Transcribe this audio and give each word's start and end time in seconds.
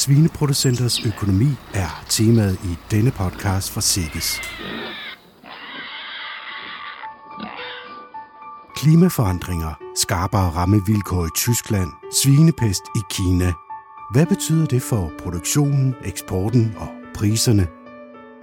Svineproducenters 0.00 1.06
økonomi 1.06 1.48
er 1.74 2.04
temaet 2.08 2.58
i 2.64 2.76
denne 2.90 3.10
podcast 3.10 3.70
fra 3.70 3.80
Sikkes. 3.80 4.40
Klimaforandringer, 8.76 9.74
skarpere 9.96 10.50
rammevilkår 10.50 11.26
i 11.26 11.28
Tyskland, 11.36 11.90
svinepest 12.22 12.82
i 12.96 13.00
Kina. 13.10 13.52
Hvad 14.12 14.26
betyder 14.26 14.66
det 14.66 14.82
for 14.82 15.12
produktionen, 15.18 15.94
eksporten 16.04 16.74
og 16.76 16.88
priserne? 17.14 17.66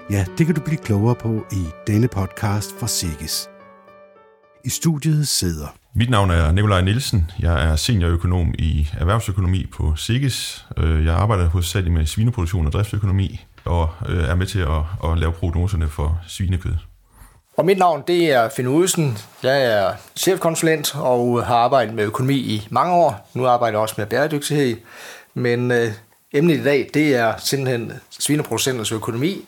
Ja, 0.09 0.25
det 0.37 0.45
kan 0.45 0.55
du 0.55 0.61
blive 0.61 0.77
klogere 0.77 1.15
på 1.15 1.45
i 1.51 1.65
denne 1.87 2.07
podcast 2.07 2.79
fra 2.79 2.87
Sikkes. 2.87 3.49
I 4.65 4.69
studiet 4.69 5.27
sidder 5.27 5.67
mit 5.99 6.09
navn 6.09 6.31
er 6.31 6.51
Nikolaj 6.51 6.81
Nielsen. 6.81 7.31
Jeg 7.39 7.69
er 7.69 7.75
seniorøkonom 7.75 8.53
i 8.57 8.87
erhvervsøkonomi 8.99 9.65
på 9.65 9.95
SIGES. 9.95 10.65
Øh, 10.77 11.05
jeg 11.05 11.13
arbejder 11.13 11.49
hovedsageligt 11.49 11.93
med 11.93 12.05
svineproduktion 12.05 12.65
og 12.65 12.71
driftsøkonomi, 12.71 13.45
og 13.65 13.89
øh, 14.09 14.23
er 14.23 14.35
med 14.35 14.45
til 14.45 14.59
at, 14.59 15.11
at 15.11 15.17
lave 15.17 15.31
prognoserne 15.31 15.87
for 15.87 16.19
svinekød. 16.27 16.73
Og 17.57 17.65
mit 17.65 17.77
navn 17.77 18.03
det 18.07 18.31
er 18.31 18.49
Finn 18.55 18.67
Udsen. 18.67 19.17
Jeg 19.43 19.63
er 19.63 19.93
chefkonsulent 20.15 20.95
og 20.95 21.45
har 21.45 21.55
arbejdet 21.55 21.93
med 21.93 22.03
økonomi 22.03 22.35
i 22.35 22.67
mange 22.69 22.93
år. 22.93 23.29
Nu 23.33 23.47
arbejder 23.47 23.77
jeg 23.77 23.81
også 23.81 23.95
med 23.97 24.05
bæredygtighed. 24.05 24.77
Men 25.33 25.71
øh, 25.71 25.91
emnet 26.33 26.57
i 26.57 26.63
dag 26.63 26.89
det 26.93 27.15
er 27.15 27.33
simpelthen 27.37 27.93
svineproducenters 28.19 28.91
økonomi. 28.91 29.45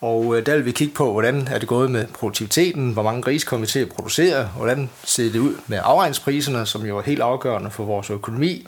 Og 0.00 0.36
øh, 0.36 0.46
der 0.46 0.56
vil 0.56 0.64
vi 0.64 0.72
kigge 0.72 0.94
på, 0.94 1.12
hvordan 1.12 1.48
er 1.48 1.58
det 1.58 1.68
gået 1.68 1.90
med 1.90 2.06
produktiviteten, 2.06 2.92
hvor 2.92 3.02
mange 3.02 3.22
grise 3.22 3.46
kommer 3.46 3.66
vi 3.66 3.70
til 3.70 3.78
at 3.78 3.88
producere, 3.88 4.44
hvordan 4.56 4.90
ser 5.04 5.32
det 5.32 5.38
ud 5.38 5.54
med 5.66 5.78
afregningspriserne, 5.82 6.66
som 6.66 6.86
jo 6.86 6.98
er 6.98 7.02
helt 7.02 7.20
afgørende 7.20 7.70
for 7.70 7.84
vores 7.84 8.10
økonomi. 8.10 8.66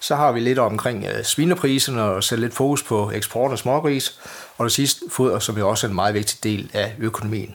Så 0.00 0.16
har 0.16 0.32
vi 0.32 0.40
lidt 0.40 0.58
omkring 0.58 1.04
øh, 1.04 1.24
svinepriserne 1.24 2.02
og 2.02 2.24
sætte 2.24 2.44
lidt 2.44 2.54
fokus 2.54 2.82
på 2.82 3.10
eksport 3.14 3.52
af 3.52 3.58
smågris. 3.58 4.20
Og 4.58 4.64
det 4.64 4.72
sidste 4.72 5.00
foder, 5.10 5.38
som 5.38 5.58
jo 5.58 5.68
også 5.68 5.86
er 5.86 5.88
en 5.88 5.94
meget 5.94 6.14
vigtig 6.14 6.44
del 6.44 6.70
af 6.72 6.94
økonomien. 6.98 7.54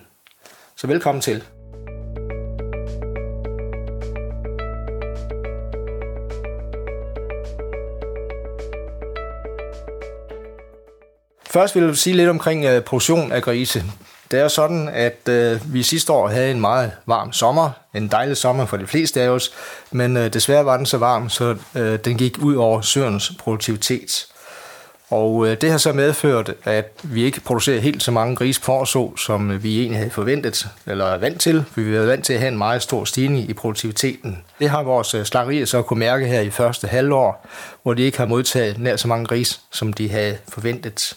Så 0.75 0.87
velkommen 0.87 1.21
til. 1.21 1.43
Først 11.57 11.75
vil 11.75 11.83
jeg 11.83 11.97
sige 11.97 12.15
lidt 12.15 12.29
omkring 12.29 12.65
øh, 12.65 12.81
produktion 12.81 13.31
af 13.31 13.41
grise. 13.41 13.83
Det 14.31 14.39
er 14.39 14.43
jo 14.43 14.49
sådan, 14.49 14.89
at 14.89 15.29
øh, 15.29 15.73
vi 15.73 15.83
sidste 15.83 16.13
år 16.13 16.27
havde 16.27 16.51
en 16.51 16.61
meget 16.61 16.91
varm 17.05 17.33
sommer. 17.33 17.69
En 17.95 18.07
dejlig 18.07 18.37
sommer 18.37 18.65
for 18.65 18.77
de 18.77 18.87
fleste 18.87 19.21
af 19.21 19.29
os. 19.29 19.51
Men 19.91 20.17
øh, 20.17 20.33
desværre 20.33 20.65
var 20.65 20.77
den 20.77 20.85
så 20.85 20.97
varm, 20.97 21.29
så 21.29 21.55
øh, 21.75 21.99
den 22.05 22.17
gik 22.17 22.37
ud 22.37 22.55
over 22.55 22.81
søernes 22.81 23.31
produktivitet. 23.39 24.27
Og 25.09 25.47
øh, 25.47 25.57
det 25.61 25.71
har 25.71 25.77
så 25.77 25.93
medført, 25.93 26.53
at 26.63 26.91
vi 27.03 27.23
ikke 27.23 27.41
producerer 27.41 27.79
helt 27.79 28.03
så 28.03 28.11
mange 28.11 28.35
grise 28.35 28.61
på 28.61 28.85
så, 28.85 29.11
som 29.17 29.63
vi 29.63 29.79
egentlig 29.79 29.97
havde 29.97 30.11
forventet, 30.11 30.67
eller 30.85 31.05
er 31.05 31.17
vant 31.17 31.41
til. 31.41 31.65
For 31.71 31.81
vi 31.81 31.95
er 31.95 32.05
vant 32.05 32.25
til 32.25 32.33
at 32.33 32.39
have 32.39 32.51
en 32.51 32.57
meget 32.57 32.81
stor 32.81 33.05
stigning 33.05 33.49
i 33.49 33.53
produktiviteten. 33.53 34.43
Det 34.59 34.69
har 34.69 34.83
vores 34.83 35.13
øh, 35.13 35.25
slagerier 35.25 35.65
så 35.65 35.81
kunne 35.81 35.99
mærke 35.99 36.27
her 36.27 36.41
i 36.41 36.49
første 36.49 36.87
halvår, 36.87 37.47
hvor 37.83 37.93
de 37.93 38.03
ikke 38.03 38.17
har 38.17 38.25
modtaget 38.25 38.79
nær 38.79 38.95
så 38.95 39.07
mange 39.07 39.25
grise, 39.25 39.59
som 39.71 39.93
de 39.93 40.09
havde 40.09 40.37
forventet. 40.49 41.15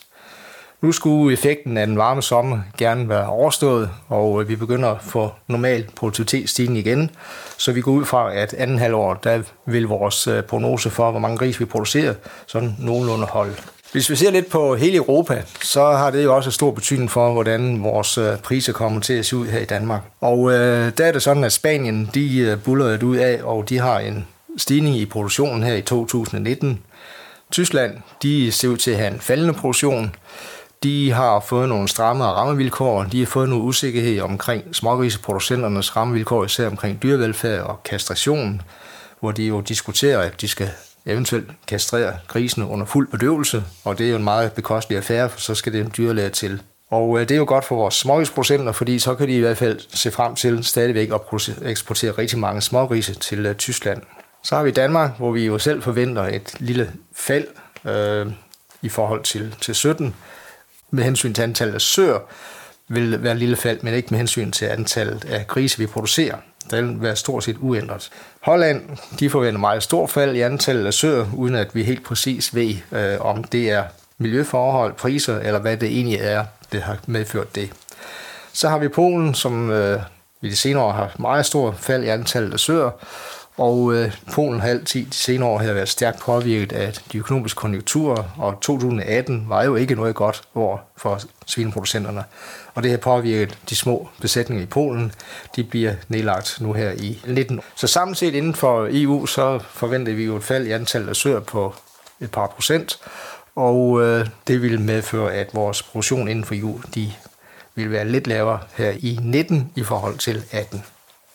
Nu 0.83 0.93
skulle 0.93 1.33
effekten 1.33 1.77
af 1.77 1.87
den 1.87 1.99
varme 1.99 2.23
sommer 2.23 2.59
gerne 2.79 3.09
være 3.09 3.27
overstået, 3.27 3.91
og 4.09 4.43
øh, 4.43 4.49
vi 4.49 4.57
begynder 4.57 4.89
at 4.89 5.03
få 5.03 5.31
normal 5.49 5.87
produktivitetsstigning 5.97 6.79
igen. 6.79 7.11
Så 7.59 7.73
vi 7.73 7.81
går 7.81 7.93
ud 7.93 8.05
fra, 8.05 8.35
at 8.35 8.55
anden 8.55 8.79
halvår, 8.79 9.15
der 9.15 9.43
vil 9.67 9.87
vores 9.87 10.27
øh, 10.27 10.43
prognose 10.43 10.91
for, 10.91 11.11
hvor 11.11 11.21
mange 11.21 11.39
gris 11.39 11.61
vi 11.61 11.65
producerer, 11.65 12.15
sådan 12.47 12.77
nogenlunde 12.79 13.27
holde. 13.27 13.55
Hvis 13.93 14.11
vi 14.11 14.17
ser 14.17 14.31
lidt 14.31 14.51
på 14.51 14.75
hele 14.75 14.97
Europa, 14.97 15.43
så 15.63 15.85
har 15.85 16.11
det 16.11 16.25
jo 16.25 16.37
også 16.37 16.51
stor 16.51 16.71
betydning 16.71 17.11
for, 17.11 17.33
hvordan 17.33 17.83
vores 17.83 18.19
øh, 18.19 18.39
priser 18.39 18.73
kommer 18.73 19.01
til 19.01 19.15
at 19.15 19.27
se 19.27 19.37
ud 19.37 19.47
her 19.47 19.59
i 19.59 19.65
Danmark. 19.65 20.01
Og 20.21 20.53
øh, 20.53 20.93
der 20.99 21.07
er 21.07 21.13
det 21.13 21.23
sådan, 21.23 21.45
at 21.45 21.53
Spanien, 21.53 22.11
de 22.15 22.61
buller 22.65 22.87
det 22.87 23.03
ud 23.03 23.17
af, 23.17 23.41
og 23.43 23.69
de 23.69 23.79
har 23.79 23.99
en 23.99 24.27
stigning 24.57 24.97
i 24.97 25.07
produktionen 25.07 25.63
her 25.63 25.75
i 25.75 25.83
2019. 25.83 26.81
Tyskland, 27.53 27.97
de 28.23 28.53
ser 28.53 28.69
ud 28.69 28.77
til 28.77 28.91
at 28.91 28.97
have 28.97 29.15
en 29.15 29.21
faldende 29.21 29.55
produktion. 29.55 30.15
De 30.83 31.13
har 31.13 31.41
fået 31.41 31.69
nogle 31.69 31.89
strammere 31.89 32.29
rammevilkår. 32.29 33.05
De 33.05 33.19
har 33.19 33.27
fået 33.27 33.49
nogle 33.49 33.65
usikkerhed 33.65 34.21
omkring 34.21 34.77
smågriseproducenternes 34.77 35.97
rammevilkår, 35.97 36.45
især 36.45 36.67
omkring 36.67 37.03
dyrevelfærd 37.03 37.61
og 37.61 37.83
kastration, 37.83 38.63
hvor 39.21 39.31
de 39.33 39.43
jo 39.47 39.61
diskuterer, 39.61 40.19
at 40.19 40.41
de 40.41 40.49
skal 40.49 40.71
eventuelt 41.07 41.51
kastrere 41.67 42.19
grisene 42.29 42.67
under 42.67 42.87
fuld 42.87 43.09
bedøvelse, 43.09 43.65
og 43.85 43.99
det 43.99 44.07
er 44.07 44.11
jo 44.11 44.17
en 44.17 44.25
meget 44.25 44.53
bekostelig 44.53 44.99
affære, 44.99 45.31
for 45.31 45.41
så 45.41 45.55
skal 45.55 45.73
det 45.73 45.81
en 45.81 45.93
dyrlæge 45.97 46.31
til. 46.31 46.63
Og 46.91 47.21
øh, 47.21 47.29
det 47.29 47.35
er 47.35 47.39
jo 47.39 47.45
godt 47.49 47.65
for 47.65 47.77
vores 47.77 47.95
smågrisproducenter, 47.95 48.73
fordi 48.73 48.99
så 48.99 49.15
kan 49.15 49.29
de 49.29 49.37
i 49.37 49.41
hvert 49.41 49.59
fald 49.59 49.81
se 49.89 50.11
frem 50.11 50.35
til 50.35 50.65
stadigvæk 50.65 51.11
at 51.13 51.51
eksportere 51.63 52.11
rigtig 52.11 52.39
mange 52.39 52.61
smågrise 52.61 53.15
til 53.15 53.47
øh, 53.47 53.55
Tyskland. 53.55 54.03
Så 54.43 54.57
har 54.57 54.63
vi 54.63 54.71
Danmark, 54.71 55.17
hvor 55.19 55.33
vi 55.33 55.47
jo 55.47 55.59
selv 55.59 55.83
forventer 55.83 56.23
et 56.23 56.55
lille 56.59 56.93
fald 57.13 57.47
øh, 57.85 58.27
i 58.83 58.89
forhold 58.89 59.23
til, 59.23 59.55
til 59.61 59.75
17, 59.75 60.15
med 60.91 61.05
hensyn 61.05 61.35
til 61.35 61.43
antallet 61.43 61.75
af 61.75 61.81
søer, 61.81 62.19
vil 62.89 63.23
være 63.23 63.35
lille 63.35 63.57
fald, 63.57 63.79
men 63.83 63.95
ikke 63.95 64.09
med 64.11 64.19
hensyn 64.19 64.51
til 64.51 64.65
antallet 64.65 65.25
af 65.25 65.47
grise, 65.47 65.79
vi 65.79 65.87
producerer. 65.87 66.37
Der 66.71 66.83
vil 66.83 67.03
være 67.03 67.17
stort 67.17 67.45
set 67.45 67.57
uændret. 67.61 68.11
Holland, 68.41 68.83
de 69.21 69.31
forventer 69.31 69.61
meget 69.61 69.83
stort 69.83 70.11
fald 70.11 70.37
i 70.37 70.41
antallet 70.41 70.87
af 70.87 70.95
søer, 70.95 71.27
uden 71.37 71.55
at 71.55 71.75
vi 71.75 71.83
helt 71.83 72.05
præcis 72.05 72.55
ved, 72.55 72.75
øh, 72.93 73.21
om 73.21 73.45
det 73.45 73.71
er 73.71 73.85
miljøforhold, 74.19 74.95
priser, 74.95 75.39
eller 75.39 75.59
hvad 75.61 75.77
det 75.77 75.89
egentlig 75.89 76.19
er, 76.23 76.45
det 76.73 76.83
har 76.83 76.99
medført 77.07 77.55
det. 77.55 77.71
Så 78.53 78.69
har 78.69 78.79
vi 78.79 78.89
Polen, 78.89 79.35
som 79.35 79.71
øh, 79.71 80.01
i 80.43 80.49
de 80.49 80.57
senere 80.57 80.85
år 80.85 80.93
har 80.93 81.13
meget 81.19 81.47
stort 81.47 81.75
fald 81.79 82.05
i 82.05 82.09
antallet 82.09 82.53
af 82.53 82.61
søer, 82.61 82.91
og 83.61 83.95
øh, 83.95 84.13
Polen 84.33 84.61
har 84.61 84.69
altid 84.69 85.07
de 85.07 85.15
senere 85.17 85.49
år 85.49 85.59
har 85.59 85.73
været 85.73 85.89
stærkt 85.89 86.21
påvirket 86.21 86.73
af 86.73 86.93
de 87.13 87.19
økonomiske 87.19 87.57
konjunkturer, 87.57 88.25
og 88.39 88.61
2018 88.61 89.45
var 89.49 89.65
jo 89.65 89.77
ikke 89.77 89.95
noget 89.95 90.15
godt 90.15 90.43
år 90.55 90.93
for 90.97 91.21
svineproducenterne. 91.47 92.25
Og 92.75 92.83
det 92.83 92.91
har 92.91 92.99
påvirket 92.99 93.59
de 93.71 93.77
små 93.77 94.09
besætninger 94.21 94.63
i 94.63 94.67
Polen. 94.67 95.13
De 95.57 95.65
bliver 95.65 95.95
nedlagt 96.09 96.59
nu 96.61 96.73
her 96.73 96.91
i 96.91 97.23
19. 97.27 97.61
Så 97.77 97.87
samlet 97.87 98.19
set 98.19 98.35
inden 98.35 98.55
for 98.55 98.89
EU, 98.91 99.27
så 99.27 99.59
forventer 99.71 100.15
vi 100.15 100.25
jo 100.25 100.37
et 100.37 100.45
fald 100.45 100.67
i 100.67 100.71
antallet 100.71 101.09
af 101.09 101.17
søer 101.17 101.41
på 101.41 101.75
et 102.21 102.31
par 102.31 102.47
procent, 102.47 102.99
og 103.57 104.03
øh, 104.03 104.27
det 104.47 104.63
vil 104.63 104.81
medføre, 104.81 105.33
at 105.33 105.55
vores 105.55 105.83
produktion 105.83 106.29
inden 106.29 106.45
for 106.45 106.55
EU, 106.55 106.81
de 106.95 107.13
vil 107.75 107.91
være 107.91 108.09
lidt 108.09 108.27
lavere 108.27 108.59
her 108.75 108.91
i 108.91 109.19
19 109.23 109.73
i 109.77 109.83
forhold 109.83 110.19
til 110.19 110.43
18. 110.53 110.85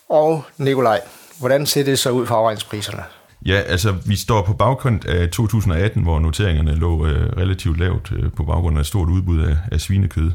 Og 0.10 0.44
Nikolaj, 0.58 1.02
Hvordan 1.40 1.66
ser 1.66 1.84
det 1.84 2.00
så 2.00 2.10
ud 2.10 2.26
for 2.26 2.36
afregningspriserne? 2.36 3.04
Ja, 3.46 3.60
altså 3.60 3.96
vi 4.06 4.16
står 4.16 4.42
på 4.42 4.54
bagkant 4.54 5.06
af 5.06 5.30
2018, 5.30 6.04
hvor 6.04 6.20
noteringerne 6.20 6.76
lå 6.76 7.08
øh, 7.08 7.38
relativt 7.38 7.80
lavt 7.80 8.12
øh, 8.16 8.32
på 8.32 8.44
baggrund 8.44 8.78
af 8.78 8.82
et 8.82 8.88
stort 8.88 9.10
udbud 9.10 9.40
af, 9.40 9.58
af 9.72 9.82
svinekød. 9.82 10.32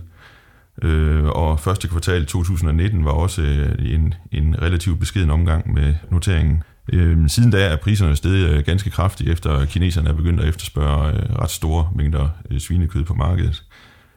Øh, 0.82 1.24
og 1.24 1.60
første 1.60 1.88
kvartal 1.88 2.26
2019 2.26 3.04
var 3.04 3.10
også 3.10 3.42
øh, 3.42 3.94
en, 3.94 4.14
en 4.32 4.62
relativt 4.62 5.00
beskeden 5.00 5.30
omgang 5.30 5.72
med 5.72 5.94
noteringen. 6.10 6.62
Øh, 6.92 7.28
siden 7.28 7.50
da 7.50 7.66
er 7.66 7.76
priserne 7.76 8.16
steget 8.16 8.50
øh, 8.50 8.64
ganske 8.64 8.90
kraftigt, 8.90 9.30
efter 9.30 9.64
kineserne 9.64 10.08
er 10.08 10.14
begyndt 10.14 10.40
at 10.40 10.48
efterspørge 10.48 11.12
øh, 11.12 11.36
ret 11.38 11.50
store 11.50 11.90
mængder 11.96 12.28
øh, 12.50 12.60
svinekød 12.60 13.04
på 13.04 13.14
markedet, 13.14 13.62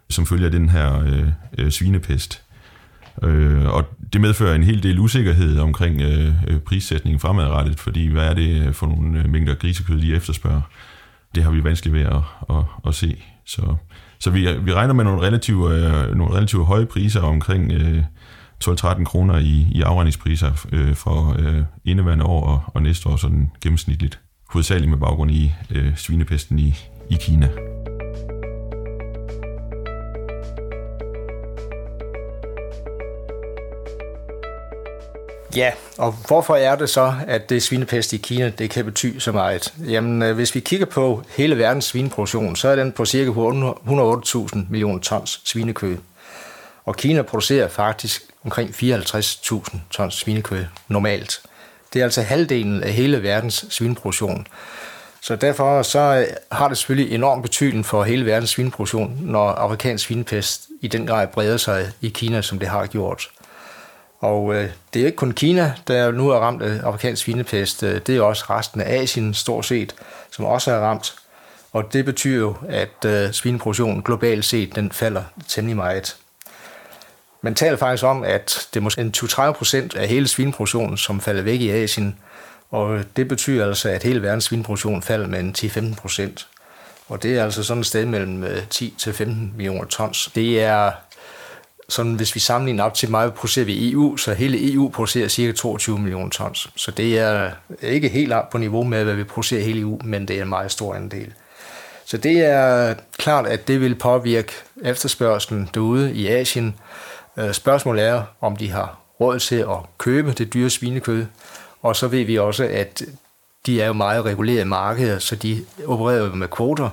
som 0.10 0.26
følger 0.26 0.50
den 0.50 0.70
her 0.70 1.00
øh, 1.00 1.28
øh, 1.58 1.72
svinepest. 1.72 2.43
Øh, 3.24 3.66
og 3.66 3.86
det 4.14 4.22
medfører 4.22 4.56
en 4.56 4.64
hel 4.64 4.84
del 4.84 5.00
usikkerhed 5.00 5.60
omkring 5.60 6.02
øh, 6.02 6.34
øh 6.48 6.60
prissætningen 6.60 7.20
fremadrettet, 7.20 7.80
fordi 7.80 8.08
hvad 8.08 8.28
er 8.28 8.34
det 8.34 8.76
for 8.76 8.88
nogle 8.88 9.20
øh, 9.20 9.30
mængder 9.30 9.56
grisekød, 9.56 10.02
de 10.02 10.16
efterspørger? 10.16 10.62
Det 11.36 11.44
har 11.44 11.52
vi 11.52 11.64
vanskeligt 11.64 11.96
ved 11.96 12.02
at, 12.02 12.22
at, 12.50 12.64
at 12.88 12.96
se. 12.96 13.24
Så, 13.46 13.76
så 14.20 14.30
vi, 14.30 14.48
vi 14.64 14.74
regner 14.74 14.94
med 14.94 15.04
nogle 15.04 15.22
relativt, 15.22 15.72
øh, 15.72 16.16
nogle 16.16 16.36
relative 16.36 16.66
høje 16.66 16.86
priser 16.86 17.22
omkring 17.22 17.72
øh, 17.72 18.04
12-13 18.64 19.04
kroner 19.04 19.38
i, 19.40 19.68
i 19.72 19.82
afregningspriser 19.82 20.68
øh, 20.72 20.96
for 20.96 21.36
øh, 21.40 21.62
indeværende 21.86 22.26
år 22.26 22.48
og, 22.48 22.62
og 22.68 22.82
næste 22.82 23.10
år 23.10 23.16
sådan 23.16 23.52
gennemsnitligt. 23.62 24.20
Hovedsageligt 24.50 24.90
med 24.90 24.98
baggrund 24.98 25.32
i 25.32 25.54
øh, 25.70 25.98
svinepesten 25.98 26.60
i, 26.60 26.74
i 27.10 27.18
Kina. 27.22 27.50
Ja, 35.56 35.72
og 35.98 36.12
hvorfor 36.28 36.56
er 36.56 36.76
det 36.76 36.90
så, 36.90 37.14
at 37.28 37.50
det 37.50 37.64
svinepest 37.64 38.14
i 38.14 38.18
Kina, 38.18 38.50
det 38.50 38.70
kan 38.70 38.86
betyde 38.86 39.20
så 39.20 39.32
meget? 39.32 39.74
Jamen, 39.88 40.22
øh, 40.22 40.36
hvis 40.36 40.56
vi 40.56 40.60
kigger 40.60 40.86
på 40.86 41.24
hele 41.38 41.58
verdens 41.58 41.86
svineproduktion, 41.86 42.56
så 42.56 42.68
er 42.68 42.76
den 42.76 42.92
på 42.92 43.06
cirka 43.06 43.32
108.000 43.32 44.58
millioner 44.70 45.00
tons 45.00 45.42
svinekød. 45.44 45.98
Og 46.86 46.96
Kina 46.96 47.22
producerer 47.22 47.68
faktisk 47.68 48.22
omkring 48.44 48.70
54.000 48.70 49.78
tons 49.92 50.14
svinekød 50.14 50.66
normalt. 50.88 51.42
Det 51.94 52.00
er 52.00 52.04
altså 52.04 52.22
halvdelen 52.22 52.84
af 52.84 52.92
hele 52.92 53.24
verdens 53.24 53.66
svineproduktion. 53.70 54.48
Så 55.22 55.36
derfor 55.36 55.82
så 55.82 56.00
øh, 56.00 56.26
har 56.52 56.68
det 56.68 56.78
selvfølgelig 56.78 57.16
enorm 57.16 57.42
betydning 57.42 57.86
for 57.86 58.04
hele 58.04 58.26
verdens 58.26 58.50
svineproduktion, 58.50 59.18
når 59.22 59.50
afrikansk 59.50 60.06
svinepest 60.06 60.68
i 60.82 60.88
den 60.88 61.08
grad 61.08 61.28
breder 61.28 61.58
sig 61.58 61.92
i 62.02 62.10
Kina, 62.10 62.42
som 62.42 62.60
det 62.60 62.68
har 62.68 62.86
gjort. 62.86 63.30
Og 64.24 64.56
øh, 64.56 64.70
det 64.94 65.02
er 65.02 65.06
ikke 65.06 65.16
kun 65.16 65.32
Kina, 65.32 65.74
der 65.88 66.12
nu 66.12 66.30
er 66.30 66.40
ramt 66.40 66.62
af 66.62 66.80
afrikansk 66.84 67.24
svinepest. 67.24 67.84
Øh, 67.84 68.02
det 68.08 68.18
er 68.18 68.22
også 68.22 68.46
resten 68.50 68.82
af 68.82 69.02
Asien 69.02 69.34
stort 69.34 69.66
set, 69.66 69.96
som 70.32 70.46
også 70.46 70.72
er 70.72 70.80
ramt. 70.80 71.16
Og 71.74 71.94
det 71.94 72.06
betyder 72.06 72.40
jo, 72.40 72.56
at 72.70 73.06
øh, 73.06 73.32
svineproduktionen 73.32 74.04
globalt 74.04 74.46
set, 74.46 74.76
den 74.76 74.92
falder 74.92 75.24
temmelig 75.48 75.76
meget. 75.76 76.16
Man 77.42 77.56
taler 77.56 77.78
faktisk 77.78 78.04
om, 78.04 78.24
at 78.24 78.68
det 78.74 78.80
er 78.80 78.84
måske 78.84 79.12
20-30 79.18 79.52
procent 79.52 79.96
af 79.96 80.08
hele 80.08 80.28
svineproduktionen, 80.28 80.98
som 80.98 81.22
falder 81.22 81.42
væk 81.42 81.62
i 81.62 81.70
Asien. 81.70 82.20
Og 82.72 82.96
øh, 82.96 83.04
det 83.16 83.28
betyder 83.28 83.68
altså, 83.68 83.90
at 83.90 84.04
hele 84.04 84.22
verdens 84.22 84.44
svineproduktion 84.44 85.02
falder 85.02 85.28
med 85.28 85.92
10-15 85.94 86.02
procent. 86.02 86.48
Og 87.08 87.24
det 87.24 87.38
er 87.38 87.44
altså 87.44 87.64
sådan 87.64 87.82
et 87.82 87.88
sted 87.88 88.06
mellem 88.06 88.44
øh, 88.44 88.64
10-15 88.74 89.24
millioner 89.56 89.86
tons. 89.86 90.32
Det 90.36 90.64
er 90.64 90.92
sådan, 91.90 92.14
hvis 92.14 92.36
vi 92.36 92.40
sammenligner 92.40 92.84
op 92.84 92.94
til 92.94 93.12
meget 93.12 93.34
producerer 93.34 93.66
vi 93.66 93.92
EU, 93.92 94.18
så 94.18 94.34
hele 94.34 94.74
EU 94.74 94.90
producerer 94.90 95.28
cirka 95.28 95.52
22 95.52 96.00
millioner 96.00 96.30
tons. 96.30 96.70
Så 96.76 96.92
det 96.92 97.20
er 97.20 97.52
ikke 97.82 98.10
helt 98.10 98.34
op 98.34 98.50
på 98.50 98.58
niveau 98.58 98.84
med, 98.84 99.04
hvad 99.04 99.16
vi 99.16 99.24
producerer 99.24 99.62
i 99.62 99.64
hele 99.64 99.80
EU, 99.80 100.00
men 100.04 100.28
det 100.28 100.38
er 100.38 100.42
en 100.42 100.50
meget 100.50 100.72
stor 100.72 100.96
andel. 100.96 101.34
Så 102.06 102.18
det 102.18 102.46
er 102.46 102.94
klart, 103.18 103.48
at 103.48 103.68
det 103.68 103.82
vil 103.82 103.96
påvirke 103.96 104.52
efterspørgselen 104.84 105.70
derude 105.74 106.14
i 106.14 106.28
Asien. 106.28 106.76
Øh, 107.38 107.54
spørgsmålet 107.54 108.06
er, 108.06 108.24
om 108.42 108.56
de 108.56 108.72
har 108.72 108.98
råd 109.20 109.40
til 109.40 109.56
at 109.56 109.78
købe 109.98 110.32
det 110.32 110.54
dyre 110.54 110.70
svinekød. 110.70 111.26
Og 111.82 111.96
så 111.96 112.08
ved 112.08 112.24
vi 112.24 112.38
også, 112.38 112.64
at 112.64 113.04
de 113.66 113.82
er 113.82 113.88
jo 113.88 113.94
meget 113.94 114.26
regulerede 114.26 114.66
markeder, 114.66 115.20
så 115.20 115.36
de 115.36 115.66
opererer 115.88 116.36
med 116.36 116.48
kvoter, 116.48 116.90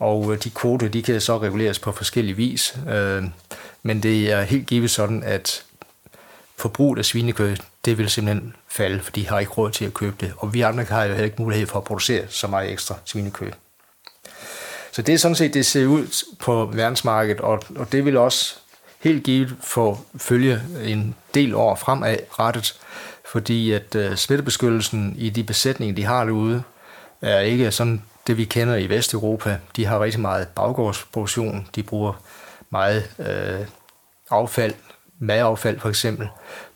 og 0.00 0.32
øh, 0.32 0.42
de 0.44 0.50
kvoter 0.50 0.88
de 0.88 1.02
kan 1.02 1.20
så 1.20 1.38
reguleres 1.38 1.78
på 1.78 1.92
forskellige 1.92 2.36
vis. 2.36 2.76
Øh, 2.88 3.24
men 3.82 4.02
det 4.02 4.32
er 4.32 4.42
helt 4.42 4.66
givet 4.66 4.90
sådan, 4.90 5.22
at 5.22 5.64
forbruget 6.56 6.98
af 6.98 7.04
svinekød, 7.04 7.56
det 7.84 7.98
vil 7.98 8.10
simpelthen 8.10 8.56
falde, 8.68 9.00
for 9.00 9.12
de 9.12 9.28
har 9.28 9.38
ikke 9.38 9.52
råd 9.52 9.70
til 9.70 9.84
at 9.84 9.94
købe 9.94 10.16
det. 10.20 10.32
Og 10.36 10.54
vi 10.54 10.60
andre 10.60 10.84
har 10.84 11.04
jo 11.04 11.08
heller 11.08 11.24
ikke 11.24 11.42
mulighed 11.42 11.66
for 11.66 11.78
at 11.78 11.84
producere 11.84 12.24
så 12.28 12.46
meget 12.46 12.72
ekstra 12.72 12.94
svinekød. 13.04 13.52
Så 14.92 15.02
det 15.02 15.14
er 15.14 15.18
sådan 15.18 15.34
set, 15.34 15.54
det 15.54 15.66
ser 15.66 15.86
ud 15.86 16.24
på 16.38 16.70
verdensmarkedet, 16.74 17.40
og, 17.40 17.62
og 17.76 17.92
det 17.92 18.04
vil 18.04 18.16
også 18.16 18.56
helt 19.00 19.24
givet 19.24 19.56
få 19.62 19.98
følge 20.16 20.62
en 20.84 21.14
del 21.34 21.54
år 21.54 21.74
fremadrettet, 21.74 22.80
fordi 23.32 23.72
at 23.72 23.94
øh, 23.94 24.16
smittebeskyttelsen 24.16 25.14
i 25.18 25.30
de 25.30 25.44
besætninger, 25.44 25.94
de 25.94 26.04
har 26.04 26.24
derude, 26.24 26.62
er 27.22 27.40
ikke 27.40 27.72
sådan 27.72 28.02
det, 28.26 28.36
vi 28.36 28.44
kender 28.44 28.76
i 28.76 28.88
Vesteuropa. 28.88 29.58
De 29.76 29.86
har 29.86 30.02
rigtig 30.02 30.20
meget 30.20 30.48
baggårdsproduktion, 30.48 31.68
de 31.74 31.82
bruger 31.82 32.22
meget 32.70 33.10
øh, 33.18 33.66
affald, 34.30 34.74
madaffald 35.18 35.80
for 35.80 35.88
eksempel, 35.88 36.28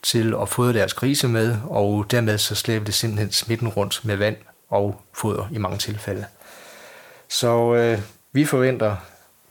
til 0.03 0.35
at 0.41 0.49
fodre 0.49 0.73
deres 0.73 0.93
grise 0.93 1.27
med, 1.27 1.57
og 1.69 2.11
dermed 2.11 2.37
så 2.37 2.55
slæber 2.55 2.85
det 2.85 2.93
simpelthen 2.93 3.31
smitten 3.31 3.67
rundt 3.67 4.05
med 4.05 4.15
vand 4.15 4.37
og 4.69 5.01
foder 5.13 5.47
i 5.51 5.57
mange 5.57 5.77
tilfælde. 5.77 6.25
Så 7.29 7.73
øh, 7.73 7.99
vi 8.31 8.45
forventer 8.45 8.95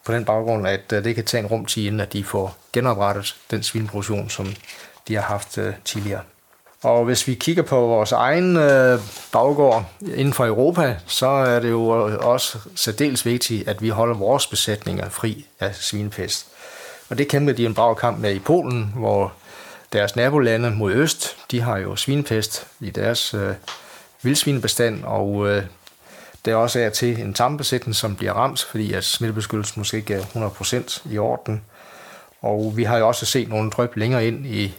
på 0.04 0.12
den 0.12 0.24
baggrund, 0.24 0.68
at 0.68 0.92
øh, 0.92 1.04
det 1.04 1.14
kan 1.14 1.24
tage 1.24 1.40
en 1.40 1.46
rum 1.46 1.66
til, 1.66 1.86
inden 1.86 2.00
at 2.00 2.12
de 2.12 2.24
får 2.24 2.56
genoprettet 2.72 3.36
den 3.50 3.62
svineproduktion, 3.62 4.28
som 4.28 4.46
de 5.08 5.14
har 5.14 5.22
haft 5.22 5.58
øh, 5.58 5.74
tidligere. 5.84 6.20
Og 6.84 7.04
hvis 7.04 7.28
vi 7.28 7.34
kigger 7.34 7.62
på 7.62 7.80
vores 7.80 8.12
egen 8.12 8.56
øh, 8.56 9.00
baggård 9.32 9.84
inden 10.00 10.32
for 10.32 10.46
Europa, 10.46 10.96
så 11.06 11.26
er 11.26 11.60
det 11.60 11.70
jo 11.70 11.88
også 12.20 12.58
særdeles 12.76 13.26
vigtigt, 13.26 13.68
at 13.68 13.82
vi 13.82 13.88
holder 13.88 14.14
vores 14.14 14.46
besætninger 14.46 15.08
fri 15.08 15.46
af 15.60 15.74
svinepest. 15.74 16.46
Og 17.10 17.18
det 17.18 17.28
kæmper 17.28 17.52
de 17.52 17.66
en 17.66 17.74
brav 17.74 17.96
kamp 17.96 18.18
med 18.18 18.34
i 18.34 18.38
Polen, 18.38 18.92
hvor 18.96 19.32
deres 19.92 20.16
nabolande 20.16 20.70
mod 20.70 20.92
øst, 20.92 21.36
de 21.50 21.60
har 21.60 21.78
jo 21.78 21.96
svinepest 21.96 22.66
i 22.80 22.90
deres 22.90 23.34
øh, 23.34 23.54
vildsvinebestand, 24.22 25.04
og 25.04 25.48
øh, 25.48 25.62
der 26.44 26.52
er 26.52 26.56
også 26.56 26.80
er 26.80 26.90
til 26.90 27.20
en 27.20 27.34
tammebesætning, 27.34 27.94
som 27.94 28.16
bliver 28.16 28.32
ramt, 28.32 28.62
fordi 28.62 28.92
at 28.92 29.04
smittebeskyttelsen 29.04 29.80
måske 29.80 29.96
ikke 29.96 30.14
er 30.14 30.22
100% 31.02 31.12
i 31.12 31.18
orden. 31.18 31.62
Og 32.40 32.72
vi 32.76 32.84
har 32.84 32.98
jo 32.98 33.08
også 33.08 33.26
set 33.26 33.48
nogle 33.48 33.70
drøb 33.70 33.96
længere 33.96 34.26
ind 34.26 34.46
i 34.46 34.74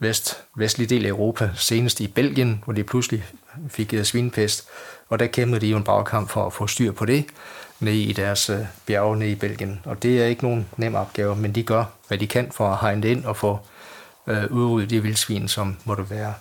vest, 0.00 0.42
vestlige 0.56 0.88
del 0.88 1.04
af 1.04 1.08
Europa, 1.08 1.50
senest 1.54 2.00
i 2.00 2.06
Belgien, 2.06 2.62
hvor 2.64 2.72
de 2.72 2.84
pludselig 2.84 3.24
fik 3.68 3.94
øh, 3.94 4.04
svinepest, 4.04 4.68
og 5.08 5.18
der 5.18 5.26
kæmpede 5.26 5.60
de 5.60 5.66
jo 5.66 5.76
en 5.76 5.84
bagkamp 5.84 6.30
for 6.30 6.46
at 6.46 6.52
få 6.52 6.66
styr 6.66 6.92
på 6.92 7.04
det 7.04 7.24
nede 7.80 8.02
i 8.02 8.12
deres 8.12 8.50
øh, 8.50 8.58
bjerge 8.86 9.16
nede 9.16 9.30
i 9.30 9.34
Belgien. 9.34 9.80
Og 9.84 10.02
det 10.02 10.22
er 10.22 10.26
ikke 10.26 10.44
nogen 10.44 10.68
nem 10.76 10.94
opgave, 10.94 11.36
men 11.36 11.54
de 11.54 11.62
gør, 11.62 11.84
hvad 12.08 12.18
de 12.18 12.26
kan 12.26 12.52
for 12.52 12.68
at 12.68 12.78
hegne 12.80 13.02
det 13.02 13.08
ind 13.08 13.24
og 13.24 13.36
få 13.36 13.58
øh, 14.26 14.44
udryddet 14.50 14.90
de 14.90 15.02
vildsvin, 15.02 15.48
som 15.48 15.76
måtte 15.84 16.10
være 16.10 16.34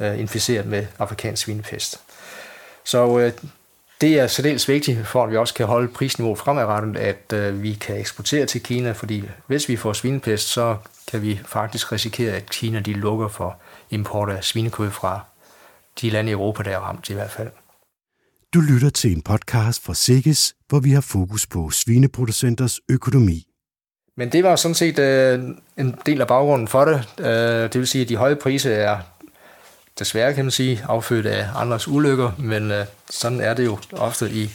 øh, 0.00 0.20
inficeret 0.20 0.66
med 0.66 0.86
afrikansk 0.98 1.42
svinepest. 1.42 2.00
Så 2.84 3.18
øh, 3.18 3.32
det 4.00 4.18
er 4.18 4.26
særdeles 4.26 4.68
vigtigt 4.68 5.06
for, 5.06 5.24
at 5.24 5.30
vi 5.30 5.36
også 5.36 5.54
kan 5.54 5.66
holde 5.66 5.88
prisniveauet 5.88 6.38
fremadrettet, 6.38 6.96
at 6.96 7.32
øh, 7.32 7.62
vi 7.62 7.72
kan 7.72 8.00
eksportere 8.00 8.46
til 8.46 8.62
Kina, 8.62 8.92
fordi 8.92 9.24
hvis 9.46 9.68
vi 9.68 9.76
får 9.76 9.92
svinepest, 9.92 10.48
så 10.48 10.76
kan 11.10 11.22
vi 11.22 11.40
faktisk 11.46 11.92
risikere, 11.92 12.32
at 12.32 12.50
Kina 12.50 12.80
de 12.80 12.92
lukker 12.92 13.28
for 13.28 13.56
import 13.90 14.30
af 14.30 14.44
svinekød 14.44 14.90
fra 14.90 15.20
de 16.00 16.10
lande 16.10 16.30
i 16.30 16.32
Europa, 16.32 16.62
der 16.62 16.70
er 16.70 16.78
ramt 16.78 17.10
i 17.10 17.14
hvert 17.14 17.30
fald. 17.30 17.48
Du 18.54 18.60
lytter 18.60 18.90
til 18.90 19.12
en 19.12 19.22
podcast 19.22 19.84
fra 19.84 19.94
Sikkes, 19.94 20.54
hvor 20.68 20.80
vi 20.80 20.90
har 20.90 21.00
fokus 21.00 21.46
på 21.46 21.70
svineproducenters 21.70 22.80
økonomi. 22.88 23.44
Men 24.16 24.32
det 24.32 24.44
var 24.44 24.56
sådan 24.56 24.74
set 24.74 24.98
øh, 24.98 25.40
en 25.78 25.94
del 26.06 26.20
af 26.20 26.26
baggrunden 26.26 26.68
for 26.68 26.84
det. 26.84 27.04
Øh, 27.18 27.62
det 27.62 27.74
vil 27.74 27.86
sige, 27.86 28.02
at 28.02 28.08
de 28.08 28.16
høje 28.16 28.36
priser 28.36 28.74
er 28.74 28.98
desværre, 29.98 30.34
kan 30.34 30.44
man 30.44 30.50
sige, 30.50 30.80
affødt 30.88 31.26
af 31.26 31.46
andres 31.54 31.88
ulykker, 31.88 32.32
men 32.38 32.70
øh, 32.70 32.86
sådan 33.10 33.40
er 33.40 33.54
det 33.54 33.64
jo 33.64 33.78
ofte 33.92 34.30
i, 34.30 34.50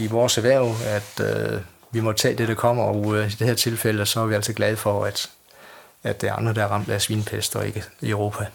i 0.00 0.06
vores 0.06 0.38
erhverv, 0.38 0.74
at 0.86 1.20
øh, 1.20 1.60
vi 1.92 2.00
må 2.00 2.12
tage 2.12 2.36
det, 2.36 2.48
der 2.48 2.54
kommer, 2.54 2.82
og 2.82 3.16
øh, 3.16 3.26
i 3.26 3.30
det 3.30 3.46
her 3.46 3.54
tilfælde, 3.54 4.06
så 4.06 4.20
er 4.20 4.26
vi 4.26 4.34
altså 4.34 4.52
glade 4.52 4.76
for, 4.76 5.04
at, 5.04 5.30
at 6.02 6.20
det 6.20 6.28
er 6.28 6.34
andre, 6.34 6.54
der 6.54 6.62
er 6.62 6.68
ramt 6.68 6.88
af 6.88 7.00
svinpest, 7.00 7.56
og 7.56 7.66
ikke 7.66 7.82
i 8.02 8.10
Europa. 8.10 8.46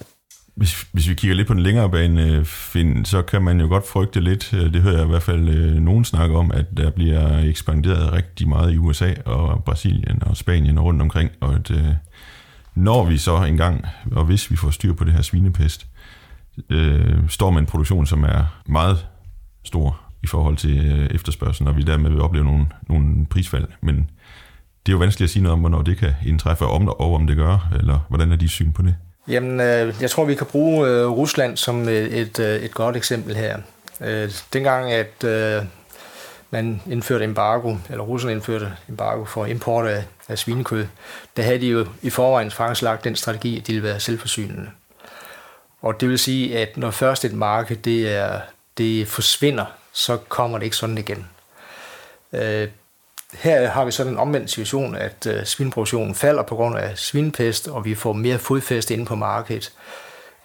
Hvis, 0.55 0.87
hvis 0.91 1.09
vi 1.09 1.13
kigger 1.13 1.35
lidt 1.35 1.47
på 1.47 1.53
den 1.53 1.63
længere 1.63 1.89
bane, 1.89 2.23
øh, 2.23 2.45
Finn, 2.45 3.05
så 3.05 3.21
kan 3.21 3.41
man 3.41 3.59
jo 3.59 3.67
godt 3.67 3.87
frygte 3.87 4.19
lidt, 4.19 4.53
øh, 4.53 4.73
det 4.73 4.81
hører 4.81 4.95
jeg 4.95 5.05
i 5.05 5.09
hvert 5.09 5.23
fald 5.23 5.49
øh, 5.49 5.73
nogen 5.75 6.05
snakke 6.05 6.35
om, 6.35 6.51
at 6.51 6.65
der 6.77 6.89
bliver 6.89 7.37
ekspanderet 7.37 8.13
rigtig 8.13 8.47
meget 8.47 8.73
i 8.73 8.77
USA 8.77 9.13
og 9.25 9.63
Brasilien 9.63 10.23
og 10.25 10.37
Spanien 10.37 10.77
og 10.77 10.85
rundt 10.85 11.01
omkring, 11.01 11.31
og 11.39 11.53
at 11.55 11.71
øh, 11.71 11.87
når 12.75 13.03
vi 13.03 13.17
så 13.17 13.43
engang, 13.43 13.85
og 14.11 14.25
hvis 14.25 14.51
vi 14.51 14.55
får 14.55 14.69
styr 14.69 14.93
på 14.93 15.03
det 15.03 15.13
her 15.13 15.21
svinepest, 15.21 15.87
øh, 16.69 17.29
står 17.29 17.49
med 17.49 17.59
en 17.59 17.65
produktion, 17.65 18.05
som 18.05 18.23
er 18.23 18.61
meget 18.65 19.05
stor 19.63 20.01
i 20.23 20.27
forhold 20.27 20.57
til 20.57 20.85
øh, 20.85 21.09
efterspørgselen, 21.15 21.67
og 21.67 21.77
vi 21.77 21.81
dermed 21.81 22.09
vil 22.09 22.21
opleve 22.21 22.45
nogle, 22.45 22.65
nogle 22.89 23.25
prisfald. 23.25 23.67
Men 23.81 23.95
det 24.85 24.91
er 24.91 24.93
jo 24.93 24.97
vanskeligt 24.97 25.29
at 25.29 25.33
sige 25.33 25.43
noget 25.43 25.53
om, 25.53 25.59
hvornår 25.59 25.81
det 25.81 25.97
kan 25.97 26.13
indtræffe, 26.25 26.65
om, 26.65 26.87
og 26.87 27.13
om 27.13 27.27
det 27.27 27.35
gør, 27.35 27.69
eller 27.79 27.99
hvordan 28.09 28.31
er 28.31 28.35
de 28.35 28.47
syn 28.47 28.71
på 28.71 28.81
det? 28.81 28.95
Jamen, 29.27 29.59
øh, 29.59 29.93
jeg 30.01 30.09
tror, 30.09 30.25
vi 30.25 30.35
kan 30.35 30.47
bruge 30.51 30.87
øh, 30.87 31.07
Rusland 31.07 31.57
som 31.57 31.89
øh, 31.89 32.07
et, 32.07 32.39
øh, 32.39 32.55
et 32.55 32.73
godt 32.73 32.95
eksempel 32.95 33.35
her. 33.35 33.57
Øh, 34.01 34.31
dengang, 34.53 34.91
at 34.91 35.23
øh, 35.23 35.63
man 36.49 36.81
indførte 36.89 37.23
embargo, 37.23 37.75
eller 37.89 38.03
russerne 38.03 38.33
indførte 38.33 38.73
embargo 38.89 39.25
for 39.25 39.45
import 39.45 39.87
af, 39.87 40.03
af 40.27 40.39
svinekød, 40.39 40.87
der 41.37 41.43
havde 41.43 41.61
de 41.61 41.67
jo 41.67 41.87
i 42.01 42.09
forvejen 42.09 42.51
faktisk 42.51 42.81
lagt 42.81 43.03
den 43.03 43.15
strategi, 43.15 43.59
at 43.59 43.67
de 43.67 43.73
ville 43.73 43.87
være 43.87 43.99
selvforsynende. 43.99 44.69
Og 45.81 46.01
det 46.01 46.09
vil 46.09 46.19
sige, 46.19 46.57
at 46.57 46.77
når 46.77 46.91
først 46.91 47.25
et 47.25 47.33
marked 47.33 47.75
det, 47.75 48.15
er, 48.15 48.41
det 48.77 49.07
forsvinder, 49.07 49.65
så 49.93 50.17
kommer 50.17 50.57
det 50.57 50.65
ikke 50.65 50.77
sådan 50.77 50.97
igen. 50.97 51.27
Øh, 52.33 52.67
her 53.33 53.69
har 53.69 53.85
vi 53.85 53.91
sådan 53.91 54.11
en 54.11 54.19
omvendt 54.19 54.49
situation, 54.49 54.95
at 54.95 55.27
øh, 55.27 55.45
svineproduktionen 55.45 56.15
falder 56.15 56.43
på 56.43 56.55
grund 56.55 56.77
af 56.77 56.97
svinepest, 56.97 57.67
og 57.67 57.85
vi 57.85 57.95
får 57.95 58.13
mere 58.13 58.39
fodfæste 58.39 58.93
inde 58.93 59.05
på 59.05 59.15
markedet. 59.15 59.73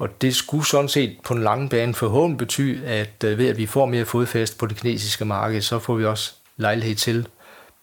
Og 0.01 0.23
det 0.23 0.37
skulle 0.37 0.67
sådan 0.67 0.89
set 0.89 1.17
på 1.25 1.35
den 1.35 1.43
lange 1.43 1.69
bane 1.69 1.95
forhåbentlig 1.95 2.39
betyde, 2.39 2.87
at 2.87 3.25
øh, 3.25 3.39
ved 3.39 3.49
at 3.49 3.57
vi 3.57 3.67
får 3.67 3.87
mere 3.87 4.05
fodfæste 4.05 4.57
på 4.57 4.67
det 4.67 4.77
kinesiske 4.77 5.25
marked, 5.25 5.61
så 5.61 5.79
får 5.79 5.95
vi 5.95 6.05
også 6.05 6.33
lejlighed 6.57 6.97
til 6.97 7.29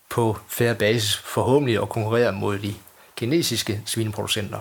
på 0.10 0.38
færre 0.48 0.76
basis 0.76 1.18
forhåbentlig 1.18 1.82
at 1.82 1.90
konkurrere 1.90 2.32
mod 2.32 2.58
de 2.58 2.74
kinesiske 3.16 3.82
svineproducenter. 3.86 4.60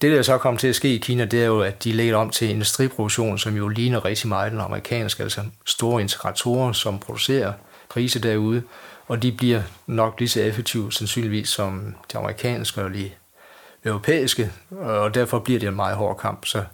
Det, 0.00 0.12
der 0.12 0.22
så 0.22 0.38
kommer 0.38 0.58
til 0.58 0.68
at 0.68 0.74
ske 0.74 0.94
i 0.94 0.98
Kina, 0.98 1.24
det 1.24 1.42
er 1.42 1.46
jo, 1.46 1.60
at 1.60 1.84
de 1.84 1.92
lægger 1.92 2.16
om 2.16 2.30
til 2.30 2.50
industriproduktion, 2.50 3.38
som 3.38 3.56
jo 3.56 3.68
ligner 3.68 4.04
rigtig 4.04 4.28
meget 4.28 4.52
den 4.52 4.60
amerikanske, 4.60 5.22
altså 5.22 5.40
store 5.66 6.02
integratorer, 6.02 6.72
som 6.72 6.98
producerer 6.98 7.52
grise 7.88 8.22
derude, 8.22 8.62
og 9.08 9.22
de 9.22 9.32
bliver 9.32 9.62
nok 9.86 10.14
lige 10.18 10.28
så 10.28 10.40
effektive 10.40 10.92
sandsynligvis 10.92 11.48
som 11.48 11.94
de 12.12 12.18
amerikanske 12.18 12.82
og 12.82 12.94
de 12.94 13.10
europæiske, 13.84 14.52
og 14.70 15.14
derfor 15.14 15.38
bliver 15.38 15.60
det 15.60 15.68
en 15.68 15.76
meget 15.76 15.96
hård 15.96 16.18
kamp. 16.18 16.46
Så 16.46 16.64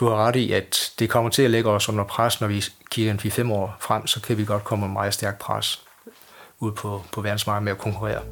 du 0.00 0.08
har 0.08 0.16
ret 0.16 0.36
i, 0.36 0.52
at 0.52 0.92
det 0.98 1.10
kommer 1.10 1.30
til 1.30 1.42
at 1.42 1.50
lægge 1.50 1.70
os 1.70 1.88
under 1.88 2.04
pres, 2.04 2.40
når 2.40 2.48
vi 2.48 2.64
kigger 2.90 3.12
en 3.12 3.18
4-5 3.18 3.52
år 3.52 3.76
frem, 3.80 4.06
så 4.06 4.20
kan 4.22 4.38
vi 4.38 4.44
godt 4.44 4.64
komme 4.64 4.86
med 4.86 4.92
meget 4.92 5.14
stærk 5.14 5.38
pres 5.38 5.84
ud 6.58 6.72
på, 6.72 7.02
på 7.12 7.20
verdensmarkedet 7.20 7.64
med 7.64 7.72
at 7.72 7.78
konkurrere. 7.78 8.22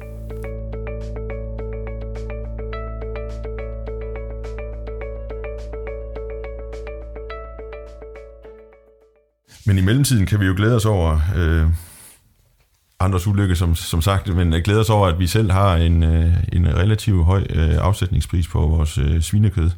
Men 9.65 9.77
i 9.77 9.81
mellemtiden 9.81 10.25
kan 10.25 10.39
vi 10.39 10.45
jo 10.45 10.53
glæde 10.57 10.75
os 10.75 10.85
over 10.85 11.19
øh, 11.35 11.67
andres 12.99 13.27
ulykke, 13.27 13.55
som, 13.55 13.75
som 13.75 14.01
sagt, 14.01 14.35
men 14.35 14.51
glæder 14.51 14.79
os 14.79 14.89
over, 14.89 15.07
at 15.07 15.19
vi 15.19 15.27
selv 15.27 15.51
har 15.51 15.75
en, 15.75 16.03
øh, 16.03 16.33
en 16.53 16.75
relativt 16.75 17.25
høj 17.25 17.45
øh, 17.49 17.75
afsætningspris 17.77 18.47
på 18.47 18.59
vores 18.59 18.97
øh, 18.97 19.21
svinekød. 19.21 19.69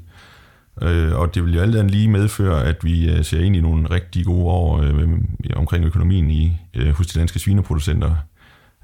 Øh, 0.81 1.15
og 1.15 1.35
det 1.35 1.45
vil 1.45 1.53
jo 1.55 1.61
alt 1.61 1.75
andet 1.75 1.91
lige 1.91 2.07
medføre, 2.07 2.63
at 2.65 2.83
vi 2.83 3.09
øh, 3.09 3.25
ser 3.25 3.39
ind 3.39 3.55
i 3.55 3.61
nogle 3.61 3.89
rigtig 3.91 4.25
gode 4.25 4.45
år 4.45 4.81
øh, 4.81 5.09
omkring 5.55 5.85
økonomien 5.85 6.31
i, 6.31 6.51
øh, 6.73 6.89
hos 6.89 7.07
de 7.07 7.19
danske 7.19 7.39
svineproducenter, 7.39 8.15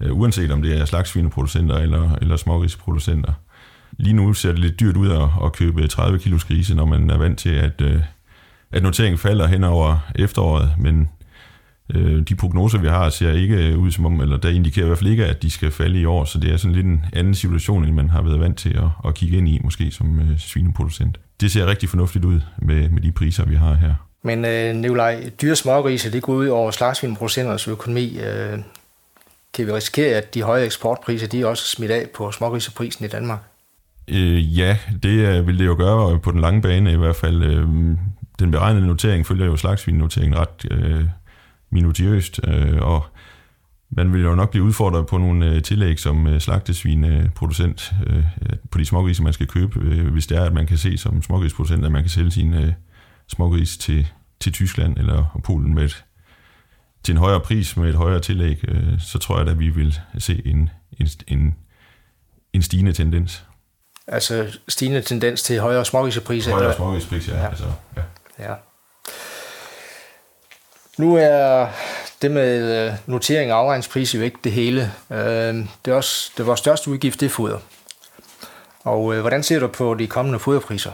øh, 0.02 0.18
uanset 0.18 0.52
om 0.52 0.62
det 0.62 0.78
er 0.78 0.86
slagsvineproducenter 0.86 1.78
eller, 1.78 2.16
eller 2.22 2.38
smågrisproducenter. 2.38 3.34
Lige 3.98 4.14
nu 4.14 4.34
ser 4.34 4.50
det 4.50 4.60
lidt 4.60 4.80
dyrt 4.80 4.98
ud 4.98 5.12
at, 5.12 5.30
at 5.44 5.54
købe 5.54 5.88
30 5.88 6.20
kg 6.20 6.40
grise, 6.48 6.76
når 6.76 6.86
man 6.86 7.10
er 7.10 7.18
vant 7.18 7.40
til, 7.40 7.50
at, 7.50 7.82
øh, 7.82 8.02
at 8.72 8.84
noteringen 8.84 9.18
falder 9.18 9.48
hen 9.48 9.64
over 9.64 10.00
efteråret, 10.16 10.74
men 10.78 11.10
øh, 11.96 12.22
de 12.22 12.36
prognoser, 12.36 12.78
vi 12.78 12.88
har, 12.88 13.10
ser 13.10 13.34
ikke 13.34 13.78
ud 13.78 13.92
som 13.92 14.06
om, 14.06 14.22
eller 14.22 14.38
der 14.38 14.50
indikerer 14.50 14.86
i 14.86 14.88
hvert 14.88 14.98
fald 14.98 15.10
ikke, 15.10 15.26
at 15.26 15.42
de 15.42 15.52
skal 15.52 15.72
falde 15.72 16.00
i 16.00 16.06
år, 16.06 16.26
så 16.26 16.40
det 16.40 16.54
er 16.54 16.58
sådan 16.58 16.76
lidt 16.76 16.86
en 16.86 17.06
anden 17.14 17.36
situation, 17.36 17.86
end 17.86 17.96
man 17.96 18.10
har 18.10 18.22
været 18.22 18.40
vant 18.40 18.58
til 18.58 18.70
at, 18.70 18.90
at 19.06 19.16
kigge 19.16 19.38
ind 19.38 19.50
i, 19.50 19.60
måske 19.64 19.92
som 19.92 20.20
øh, 20.20 20.40
svineproducent. 20.40 21.20
Det 21.42 21.52
ser 21.52 21.66
rigtig 21.66 21.90
fornuftigt 21.90 22.26
ud 22.26 22.40
med, 22.58 22.90
med 22.90 23.02
de 23.02 23.12
priser, 23.12 23.46
vi 23.46 23.56
har 23.56 23.74
her. 23.74 23.94
Men 24.24 24.46
øh, 24.46 24.76
Nikolaj, 24.76 25.30
dyre 25.42 25.56
smågrise, 25.56 26.12
det 26.12 26.24
går 26.24 26.34
ud 26.34 26.48
over 26.48 26.72
slagsvinproducenternes 26.72 27.68
økonomi. 27.68 28.20
Øh, 28.20 28.60
kan 29.54 29.68
vi 29.68 29.72
risikere, 29.72 30.18
at 30.18 30.34
de 30.34 30.42
høje 30.42 30.66
eksportpriser, 30.66 31.28
de 31.28 31.48
også 31.48 31.68
smidt 31.68 31.92
af 31.92 32.10
på 32.16 32.32
smågriseprisen 32.32 33.06
i 33.06 33.08
Danmark? 33.08 33.40
Øh, 34.08 34.60
ja, 34.60 34.78
det 35.04 35.10
øh, 35.10 35.48
vil 35.48 35.60
det 35.60 35.66
jo 35.66 35.76
gøre 35.78 36.20
på 36.20 36.32
den 36.32 36.42
lange 36.42 36.62
bane 36.62 36.92
i 36.92 36.96
hvert 36.96 37.16
fald. 37.16 37.44
Øh, 37.44 37.68
den 38.40 38.52
beregnede 38.52 38.88
notering 38.88 39.28
følger 39.28 39.46
jo 39.46 39.58
slagsvinnoteringen 39.58 40.40
ret 40.40 40.72
øh, 40.72 41.04
minutiøst, 41.70 42.40
øh, 42.48 42.82
og 42.82 43.06
man 43.90 44.14
vil 44.14 44.22
jo 44.22 44.36
nok 44.36 44.50
blive 44.50 44.64
udfordret 44.64 45.08
på 45.08 45.18
nogle 45.18 45.46
øh, 45.46 45.64
tillæg 45.64 46.00
som 46.00 46.28
øh, 46.28 46.42
slagtesvineproducent 46.42 47.94
øh, 48.08 48.24
på 48.72 48.78
de 48.78 48.86
smågrise, 48.86 49.24
man 49.24 49.34
skal 49.34 49.48
købe, 49.48 49.80
øh, 49.80 50.12
hvis 50.12 50.28
det 50.28 50.38
er, 50.38 50.44
at 50.44 50.54
man 50.54 50.68
kan 50.68 50.78
se 50.78 50.98
som 50.98 51.22
smågrisproducent, 51.22 51.86
at 51.86 51.92
man 51.92 52.04
kan 52.04 52.10
sælge 52.10 52.32
sine 52.32 52.62
øh, 52.62 52.74
smågris 53.28 53.78
til, 53.78 54.08
til 54.40 54.52
Tyskland 54.52 54.98
eller 54.98 55.40
Polen 55.44 55.76
med 55.76 55.84
et, 55.84 56.06
til 57.04 57.12
en 57.12 57.18
højere 57.18 57.40
pris 57.40 57.78
med 57.78 57.90
et 57.90 57.96
højere 57.96 58.20
tillæg, 58.20 58.60
øh, 58.68 59.00
så 59.00 59.20
tror 59.20 59.40
jeg, 59.40 59.48
at 59.48 59.60
vi 59.60 59.70
vil 59.70 60.00
se 60.18 60.42
en, 60.46 60.70
en, 61.00 61.08
en, 61.28 61.56
en 62.54 62.62
stigende 62.62 62.94
tendens. 62.94 63.46
Altså 64.08 64.60
stigende 64.68 65.02
tendens 65.02 65.44
til 65.44 65.60
højere 65.60 65.86
smågrisepriser? 65.86 66.52
Højere 66.52 66.76
smågrisepriser, 66.76 67.36
ja. 67.36 67.42
ja. 67.42 67.50
Altså, 67.50 67.66
ja. 67.98 68.02
ja. 68.40 68.54
Nu 70.98 71.16
er 71.16 71.68
det 72.22 72.32
med 72.32 72.88
øh, 72.88 72.94
notering 73.06 73.54
og 73.54 73.60
afregningspris 73.60 74.16
jo 74.16 74.22
ikke 74.22 74.38
det 74.44 74.52
hele. 74.52 74.92
Øh, 75.12 75.56
det 75.86 75.92
er 75.92 75.94
også 75.94 76.32
det 76.34 76.40
er 76.40 76.46
vores 76.46 76.60
største 76.60 76.92
udgift, 76.92 77.20
det 77.20 77.26
er 77.26 77.30
foder. 77.30 77.58
Og 78.84 79.16
øh, 79.16 79.22
hvordan 79.22 79.44
ser 79.44 79.60
du 79.60 79.68
på 79.68 79.94
de 79.94 80.08
kommende 80.08 80.40
foderpriser? 80.40 80.92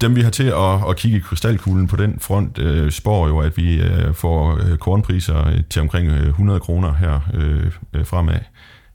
Dem 0.00 0.16
vi 0.16 0.20
har 0.20 0.30
til 0.30 0.46
at, 0.46 0.88
at 0.88 0.96
kigge 0.96 1.18
i 1.18 1.20
krystalkuglen 1.20 1.88
på 1.88 1.96
den 1.96 2.20
front, 2.20 2.58
øh, 2.58 2.90
spår 2.90 3.28
jo, 3.28 3.38
at 3.38 3.56
vi 3.56 3.82
øh, 3.82 4.14
får 4.14 4.58
kornpriser 4.80 5.62
til 5.70 5.82
omkring 5.82 6.10
100 6.10 6.60
kroner 6.60 6.94
her 6.94 7.20
øh, 7.34 8.06
fremad 8.06 8.38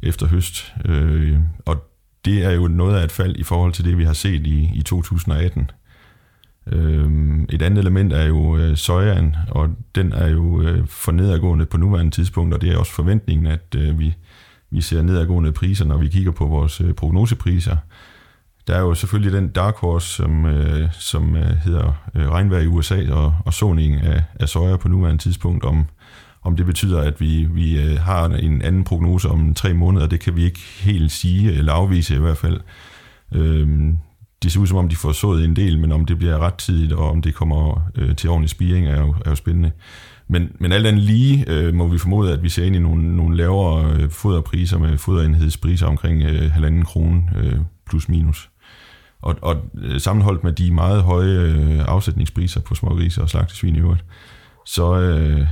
efter 0.03 0.27
høst. 0.27 0.73
Øh, 0.85 1.39
og 1.65 1.77
det 2.25 2.45
er 2.45 2.51
jo 2.51 2.67
noget 2.67 2.99
af 2.99 3.03
et 3.03 3.11
fald 3.11 3.35
i 3.35 3.43
forhold 3.43 3.73
til 3.73 3.85
det, 3.85 3.97
vi 3.97 4.03
har 4.03 4.13
set 4.13 4.47
i, 4.47 4.71
i 4.75 4.81
2018. 4.81 5.71
Øhm, 6.71 7.43
et 7.49 7.61
andet 7.61 7.81
element 7.81 8.13
er 8.13 8.25
jo 8.25 8.57
øh, 8.57 8.77
sojaen, 8.77 9.35
og 9.51 9.69
den 9.95 10.11
er 10.11 10.27
jo 10.27 10.61
øh, 10.61 10.87
for 10.87 11.11
nedadgående 11.11 11.65
på 11.65 11.77
nuværende 11.77 12.11
tidspunkt, 12.11 12.53
og 12.53 12.61
det 12.61 12.69
er 12.69 12.77
også 12.77 12.91
forventningen, 12.91 13.47
at 13.47 13.75
øh, 13.77 13.99
vi, 13.99 14.15
vi 14.71 14.81
ser 14.81 15.01
nedadgående 15.01 15.51
priser, 15.51 15.85
når 15.85 15.97
vi 15.97 16.07
kigger 16.07 16.31
på 16.31 16.45
vores 16.45 16.81
prognosepriser. 16.97 17.77
Der 18.67 18.75
er 18.75 18.79
jo 18.79 18.93
selvfølgelig 18.93 19.33
den 19.33 19.47
dark 19.47 19.75
horse, 19.75 20.07
som, 20.07 20.45
øh, 20.45 20.89
som 20.91 21.35
øh, 21.35 21.55
hedder 21.55 21.93
øh, 22.15 22.29
regnvejr 22.29 22.61
i 22.61 22.67
USA 22.67 23.11
og, 23.11 23.35
og 23.45 23.53
såning 23.53 23.95
af, 23.95 24.23
af 24.39 24.49
soja 24.49 24.77
på 24.77 24.87
nuværende 24.87 25.23
tidspunkt, 25.23 25.63
om, 25.63 25.85
om 26.41 26.55
det 26.55 26.65
betyder, 26.65 27.01
at 27.01 27.21
vi, 27.21 27.47
vi 27.51 27.81
øh, 27.81 27.99
har 27.99 28.25
en 28.25 28.61
anden 28.61 28.83
prognose 28.83 29.29
om 29.29 29.53
tre 29.53 29.73
måneder, 29.73 30.07
det 30.07 30.19
kan 30.19 30.35
vi 30.35 30.43
ikke 30.43 30.59
helt 30.79 31.11
sige 31.11 31.53
eller 31.53 31.73
afvise 31.73 32.15
i 32.15 32.19
hvert 32.19 32.37
fald. 32.37 32.59
Øhm, 33.31 33.97
det 34.43 34.51
ser 34.51 34.59
ud 34.59 34.67
som 34.67 34.77
om, 34.77 34.89
de 34.89 34.95
får 34.95 35.11
sået 35.11 35.45
en 35.45 35.55
del, 35.55 35.79
men 35.79 35.91
om 35.91 36.05
det 36.05 36.17
bliver 36.17 36.39
rettidigt, 36.39 36.93
og 36.93 37.09
om 37.09 37.21
det 37.21 37.35
kommer 37.35 37.89
øh, 37.95 38.15
til 38.15 38.29
ordentlig 38.29 38.49
spiring, 38.49 38.87
er 38.87 39.01
jo, 39.01 39.15
er 39.25 39.29
jo 39.29 39.35
spændende. 39.35 39.71
Men, 40.29 40.51
men 40.59 40.71
alt 40.71 40.87
andet 40.87 41.03
lige 41.03 41.45
øh, 41.47 41.73
må 41.73 41.87
vi 41.87 41.97
formode, 41.97 42.33
at 42.33 42.43
vi 42.43 42.49
ser 42.49 42.65
ind 42.65 42.75
i 42.75 42.79
nogle, 42.79 43.15
nogle 43.15 43.37
lavere 43.37 43.93
øh, 43.93 44.09
foderpriser 44.09 44.77
med 44.77 44.97
foderenhedspriser 44.97 45.87
omkring 45.87 46.23
øh, 46.23 46.51
halvanden 46.51 46.85
krone 46.85 47.23
øh, 47.35 47.59
plus 47.89 48.09
minus. 48.09 48.49
Og, 49.21 49.35
og 49.41 49.55
øh, 49.77 50.01
sammenholdt 50.01 50.43
med 50.43 50.53
de 50.53 50.73
meget 50.73 51.03
høje 51.03 51.39
øh, 51.39 51.79
afsætningspriser 51.79 52.61
på 52.61 52.75
smågrise 52.75 53.21
og 53.21 53.29
slagtesvin 53.29 53.75
i 53.75 53.79
øvrigt, 53.79 54.05
så, 54.65 54.99
øh, 54.99 55.47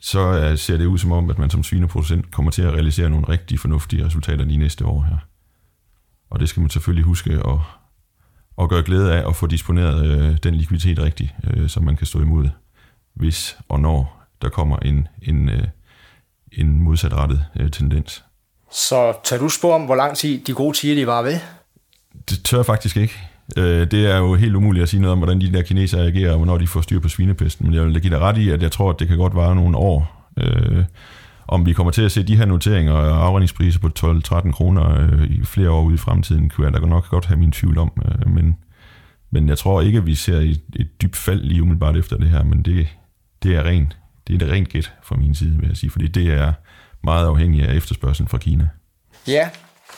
så 0.00 0.20
øh, 0.20 0.58
ser 0.58 0.76
det 0.76 0.86
ud 0.86 0.98
som 0.98 1.12
om, 1.12 1.30
at 1.30 1.38
man 1.38 1.50
som 1.50 1.62
svineproducent 1.62 2.30
kommer 2.30 2.50
til 2.50 2.62
at 2.62 2.72
realisere 2.72 3.10
nogle 3.10 3.28
rigtig 3.28 3.60
fornuftige 3.60 4.06
resultater 4.06 4.44
de 4.44 4.56
næste 4.56 4.86
år 4.86 5.02
her. 5.02 5.16
Og 6.30 6.40
det 6.40 6.48
skal 6.48 6.60
man 6.60 6.70
selvfølgelig 6.70 7.04
huske 7.04 7.32
at, 7.32 7.58
og 8.56 8.68
gøre 8.68 8.82
glæde 8.82 9.12
af 9.12 9.28
at 9.28 9.36
få 9.36 9.46
disponeret 9.46 10.06
øh, 10.06 10.36
den 10.42 10.54
likviditet 10.54 10.98
rigtigt, 10.98 11.34
øh, 11.50 11.68
så 11.68 11.80
man 11.80 11.96
kan 11.96 12.06
stå 12.06 12.20
imod, 12.20 12.48
hvis 13.14 13.56
og 13.68 13.80
når 13.80 14.26
der 14.42 14.48
kommer 14.48 14.76
en, 14.76 15.08
en, 15.22 15.48
øh, 15.48 15.64
en 16.52 16.82
modsatrettet 16.82 17.44
øh, 17.56 17.70
tendens. 17.70 18.24
Så 18.70 19.12
tager 19.24 19.40
du 19.40 19.48
spor 19.48 19.74
om, 19.74 19.82
hvor 19.82 19.94
lang 19.94 20.16
tid 20.16 20.44
de 20.44 20.52
gode 20.52 20.76
tider 20.76 20.94
de 20.94 21.06
var 21.06 21.22
ved? 21.22 21.38
Det 22.30 22.44
tør 22.44 22.58
jeg 22.58 22.66
faktisk 22.66 22.96
ikke. 22.96 23.14
Øh, 23.56 23.90
det 23.90 24.06
er 24.06 24.16
jo 24.16 24.34
helt 24.34 24.54
umuligt 24.54 24.82
at 24.82 24.88
sige 24.88 25.00
noget 25.00 25.12
om, 25.12 25.18
hvordan 25.18 25.40
de 25.40 25.52
der 25.52 25.62
kinesere 25.62 26.06
agerer, 26.06 26.30
og 26.30 26.36
hvornår 26.36 26.58
de 26.58 26.66
får 26.66 26.80
styr 26.80 27.00
på 27.00 27.08
svinepesten. 27.08 27.66
Men 27.66 27.74
jeg 27.74 27.84
vil 27.84 28.00
give 28.00 28.14
dig 28.14 28.20
ret 28.20 28.38
i, 28.38 28.50
at 28.50 28.62
jeg 28.62 28.72
tror, 28.72 28.90
at 28.90 28.98
det 28.98 29.08
kan 29.08 29.16
godt 29.16 29.34
vare 29.34 29.54
nogle 29.54 29.76
år. 29.76 30.30
Øh, 30.36 30.84
om 31.48 31.66
vi 31.66 31.72
kommer 31.72 31.90
til 31.90 32.02
at 32.02 32.12
se 32.12 32.22
de 32.22 32.36
her 32.36 32.44
noteringer 32.44 32.92
og 32.92 33.26
afregningspriser 33.26 33.80
på 33.80 33.90
12-13 33.98 34.52
kroner 34.52 35.00
øh, 35.00 35.30
i 35.30 35.44
flere 35.44 35.70
år 35.70 35.82
ude 35.82 35.94
i 35.94 35.98
fremtiden, 35.98 36.50
kunne 36.50 36.66
jeg 36.66 36.74
da 36.74 36.86
nok 36.86 37.08
godt 37.08 37.26
have 37.26 37.38
min 37.38 37.52
tvivl 37.52 37.78
om. 37.78 37.92
Øh, 38.04 38.34
men, 38.34 38.56
men 39.30 39.48
jeg 39.48 39.58
tror 39.58 39.80
ikke, 39.80 39.98
at 39.98 40.06
vi 40.06 40.14
ser 40.14 40.36
et, 40.36 40.60
et 40.76 41.02
dybt 41.02 41.16
fald 41.16 41.40
lige 41.40 41.62
umiddelbart 41.62 41.96
efter 41.96 42.16
det 42.16 42.30
her, 42.30 42.44
men 42.44 42.62
det, 42.62 42.88
det 43.42 43.56
er 43.56 43.64
rent. 43.64 43.96
Det 44.26 44.42
er 44.42 44.46
et 44.46 44.52
rent 44.52 44.68
gæt 44.68 44.92
fra 45.02 45.16
min 45.16 45.34
side, 45.34 45.58
vil 45.58 45.68
jeg 45.68 45.76
sige, 45.76 45.90
fordi 45.90 46.08
det 46.08 46.32
er 46.32 46.52
meget 47.04 47.26
afhængigt 47.26 47.66
af 47.66 47.74
efterspørgselen 47.74 48.28
fra 48.28 48.38
Kina. 48.38 48.68
Ja, 49.28 49.48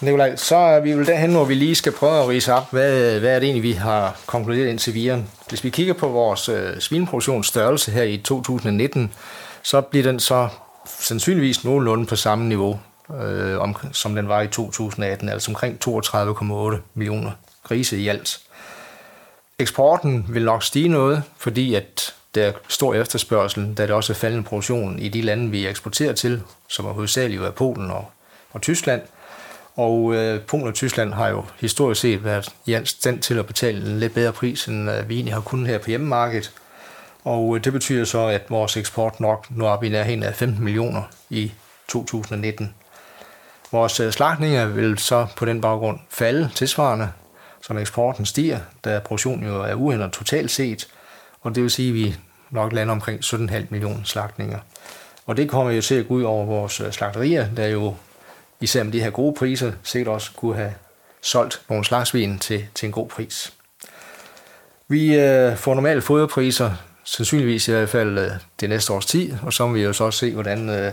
Nikolaj, 0.01 0.37
så 0.37 0.57
er 0.57 0.81
vi 0.81 0.93
vel 0.93 1.07
derhen, 1.07 1.31
hvor 1.31 1.45
vi 1.45 1.55
lige 1.55 1.75
skal 1.75 1.93
prøve 1.93 2.23
at 2.23 2.29
rise 2.29 2.55
op, 2.55 2.71
hvad, 2.71 3.21
hvad 3.21 3.35
er 3.35 3.39
det 3.39 3.47
egentlig, 3.47 3.63
vi 3.63 3.73
har 3.73 4.21
konkluderet 4.27 4.69
indtil 4.69 4.95
videre. 4.95 5.25
Hvis 5.49 5.65
vi 5.65 5.71
kigger 5.71 5.95
på 5.95 6.09
vores 6.09 6.49
øh, 6.49 6.81
svineproduktionsstørrelse 6.81 7.93
her 7.93 8.03
i 8.03 8.17
2019, 8.17 9.13
så 9.63 9.81
bliver 9.81 10.05
den 10.05 10.21
så 10.21 10.49
sandsynligvis 10.87 11.65
nogenlunde 11.65 12.07
på 12.07 12.17
samme 12.17 12.49
niveau, 12.49 12.81
øh, 13.23 13.59
om, 13.59 13.77
som 13.93 14.15
den 14.15 14.29
var 14.29 14.41
i 14.41 14.49
2018, 14.49 15.29
altså 15.29 15.51
omkring 15.51 15.79
32,8 15.89 16.77
millioner 16.95 17.31
grise 17.65 17.99
i 17.99 18.09
alt. 18.09 18.41
Eksporten 19.59 20.27
vil 20.29 20.45
nok 20.45 20.63
stige 20.63 20.89
noget, 20.89 21.23
fordi 21.39 21.75
at 21.75 22.15
der 22.35 22.47
er 22.47 22.53
stor 22.69 22.95
efterspørgsel, 22.95 23.75
da 23.75 23.83
det 23.83 23.91
også 23.91 24.13
er 24.13 24.15
faldende 24.15 24.45
produktion 24.45 24.99
i 24.99 25.09
de 25.09 25.21
lande, 25.21 25.51
vi 25.51 25.67
eksporterer 25.67 26.13
til, 26.13 26.43
som 26.69 26.87
er 26.87 26.93
hovedsageligt 26.93 27.43
er 27.43 27.51
Polen 27.51 27.91
og, 27.91 28.11
og 28.53 28.63
Tyskland. 28.63 29.03
Og 29.77 30.15
øh, 30.15 30.41
Polen 30.41 30.67
og 30.67 30.75
Tyskland 30.75 31.13
har 31.13 31.29
jo 31.29 31.45
historisk 31.61 32.01
set 32.01 32.25
været 32.25 32.49
i 32.67 32.81
stand 32.85 33.23
til 33.23 33.39
at 33.39 33.47
betale 33.47 33.91
en 33.91 33.99
lidt 33.99 34.15
bedre 34.15 34.33
pris, 34.33 34.67
end 34.67 34.91
øh, 34.91 35.09
vi 35.09 35.15
egentlig 35.15 35.35
har 35.35 35.41
kunnet 35.41 35.69
her 35.69 35.79
på 35.79 35.91
hjemmemarkedet. 35.91 36.53
Og 37.27 37.57
øh, 37.57 37.65
det 37.65 37.73
betyder 37.73 38.05
så, 38.05 38.27
at 38.27 38.43
vores 38.49 38.77
eksport 38.77 39.21
nok 39.21 39.47
når 39.51 39.69
op 39.69 39.85
i 39.85 39.89
nærheden 39.89 40.23
af 40.23 40.35
15 40.35 40.65
millioner 40.65 41.03
i 41.31 41.53
2019. 41.89 42.75
Vores 43.73 44.01
øh, 44.01 44.13
slagtninger 44.13 44.67
vil 44.67 44.99
så 44.99 45.27
på 45.37 45.45
den 45.45 45.61
baggrund 45.61 45.99
falde 46.11 46.51
tilsvarende, 46.55 47.09
så 47.63 47.73
når 47.73 47.81
eksporten 47.81 48.27
stiger, 48.27 48.59
da 48.85 48.99
produktionen 48.99 49.47
jo 49.47 49.63
er 49.63 49.75
uændret 49.75 50.13
totalt 50.13 50.51
set, 50.51 50.89
og 51.41 51.55
det 51.55 51.63
vil 51.63 51.71
sige, 51.71 51.89
at 51.89 51.95
vi 51.95 52.17
nok 52.51 52.73
lander 52.73 52.93
omkring 52.93 53.25
17,5 53.25 53.67
millioner 53.71 54.05
slagtninger. 54.05 54.59
Og 55.27 55.37
det 55.37 55.51
kommer 55.51 55.73
jo 55.73 55.83
til 55.83 55.95
at 55.95 56.09
gå 56.09 56.15
ud 56.15 56.23
over 56.23 56.47
vores 56.47 56.81
øh, 56.81 56.93
slagterier, 56.93 57.55
der 57.57 57.67
jo 57.67 57.95
især 58.61 58.83
med 58.83 58.93
de 58.93 59.01
her 59.01 59.11
gode 59.11 59.35
priser 59.35 59.73
sikkert 59.83 60.15
også 60.15 60.31
kunne 60.37 60.57
have 60.57 60.75
solgt 61.21 61.63
nogle 61.69 61.85
slagsvin 61.85 62.39
til, 62.39 62.67
til 62.75 62.87
en 62.87 62.93
god 62.93 63.09
pris. 63.09 63.53
Vi 64.89 65.19
øh, 65.19 65.57
får 65.57 65.75
normale 65.75 66.03
foderpriser, 66.03 66.71
sandsynligvis 67.07 67.69
i 67.69 67.73
hvert 67.73 67.89
fald 67.89 68.19
øh, 68.19 68.31
det 68.61 68.69
næste 68.69 68.93
års 68.93 69.07
tid, 69.07 69.33
og 69.43 69.53
så 69.53 69.67
må 69.67 69.73
vi 69.73 69.83
jo 69.83 69.93
så 69.93 70.05
også 70.05 70.19
se, 70.19 70.33
hvordan 70.33 70.69
øh, 70.69 70.93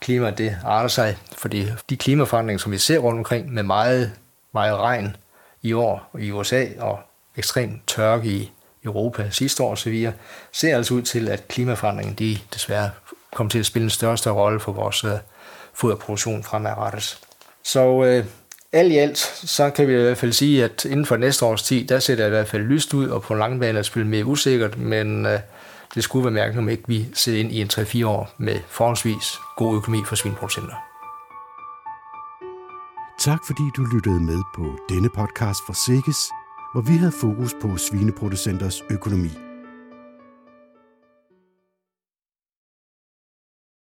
klimaet 0.00 0.38
det 0.38 0.56
arter 0.64 0.88
sig, 0.88 1.16
fordi 1.38 1.66
de 1.90 1.96
klimaforandringer, 1.96 2.58
som 2.58 2.72
vi 2.72 2.78
ser 2.78 2.98
rundt 2.98 3.18
omkring 3.18 3.52
med 3.52 3.62
meget, 3.62 4.12
meget 4.54 4.76
regn 4.76 5.16
i 5.62 5.72
år 5.72 6.10
i 6.18 6.30
USA 6.30 6.66
og 6.78 7.00
ekstrem 7.36 7.80
tørke 7.86 8.28
i 8.28 8.52
Europa 8.84 9.30
sidste 9.30 9.62
år 9.62 9.72
osv., 9.72 10.06
ser 10.52 10.76
altså 10.76 10.94
ud 10.94 11.02
til, 11.02 11.28
at 11.28 11.48
klimaforandringen 11.48 12.14
de 12.14 12.38
desværre 12.54 12.90
kommer 13.34 13.50
til 13.50 13.58
at 13.58 13.66
spille 13.66 13.84
en 13.84 13.90
større 13.90 14.16
større 14.16 14.34
rolle 14.34 14.60
for 14.60 14.72
vores 14.72 15.04
øh, 15.04 15.10
foderproduktion 15.74 16.42
fremadrettet. 16.42 17.18
Så 17.64 18.04
øh, 18.04 18.24
alt 18.72 18.92
i 18.92 18.96
alt, 18.96 19.18
så 19.44 19.70
kan 19.70 19.88
vi 19.88 19.92
i 19.92 20.02
hvert 20.02 20.18
fald 20.18 20.32
sige, 20.32 20.64
at 20.64 20.84
inden 20.84 21.06
for 21.06 21.16
næste 21.16 21.44
års 21.44 21.62
tid, 21.62 21.86
der 21.86 21.98
ser 21.98 22.16
det 22.16 22.26
i 22.26 22.28
hvert 22.28 22.48
fald 22.48 22.62
lyst 22.62 22.94
ud, 22.94 23.08
og 23.08 23.22
på 23.22 23.34
lang 23.34 23.60
bane 23.60 23.78
er 23.78 23.82
spillet 23.82 24.10
mere 24.10 24.24
usikkert, 24.24 24.78
men 24.78 25.26
øh, 25.26 25.40
det 25.94 26.04
skulle 26.04 26.24
være 26.24 26.34
mærkeligt, 26.34 26.58
om 26.58 26.68
ikke 26.68 26.82
vi 26.86 27.06
ser 27.14 27.40
ind 27.40 27.52
i 27.52 27.60
en 27.60 27.68
3-4 27.72 28.06
år 28.06 28.34
med 28.38 28.56
forholdsvis 28.68 29.38
god 29.56 29.76
økonomi 29.76 30.04
for 30.06 30.16
svinproducenter. 30.16 30.74
Tak 33.20 33.38
fordi 33.46 33.62
du 33.76 33.84
lyttede 33.94 34.20
med 34.20 34.42
på 34.54 34.78
denne 34.88 35.08
podcast 35.08 35.60
fra 35.66 35.74
Sikkes, 35.74 36.18
hvor 36.72 36.82
vi 36.82 36.96
havde 36.96 37.12
fokus 37.12 37.54
på 37.62 37.76
svineproducenters 37.76 38.82
økonomi. 38.90 39.47